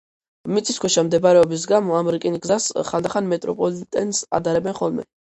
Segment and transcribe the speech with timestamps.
[0.53, 5.07] მიწისქვეშა მდებარეობის გამო ამ რკინიგზას ხანდახან მეტროპოლიტენს ადარებენ ხოლმე.